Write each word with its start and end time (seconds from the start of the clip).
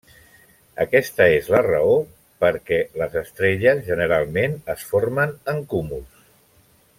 Aquesta 0.85 1.27
és 1.33 1.49
la 1.55 1.59
raó 1.67 1.91
per 2.43 2.51
què 2.69 2.79
les 3.01 3.19
estrelles 3.21 3.85
generalment 3.91 4.57
es 4.75 4.87
formen 4.95 5.37
en 5.55 5.63
cúmuls. 5.75 6.27